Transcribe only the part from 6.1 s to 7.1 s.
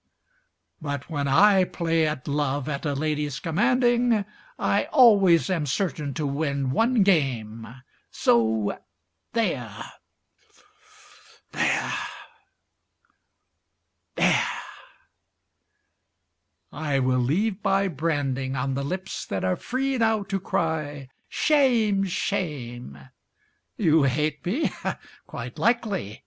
to win one